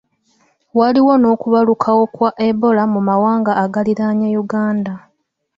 Waliwo 0.79 1.13
n'okubalukawo 1.17 2.03
kwa 2.15 2.29
Ebola 2.47 2.83
mu 2.93 2.99
mawanga 3.09 3.51
agaliraanye 3.63 4.27
Uganda. 4.43 4.93